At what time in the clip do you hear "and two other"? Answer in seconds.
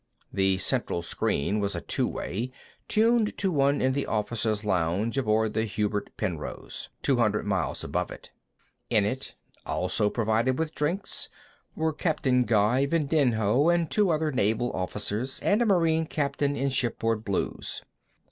13.71-14.31